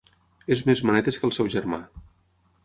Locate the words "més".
0.69-0.81